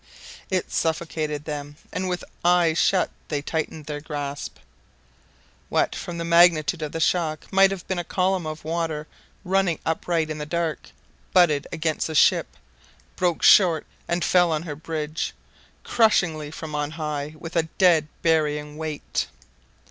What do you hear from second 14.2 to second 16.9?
fell on her bridge, crushingly, from on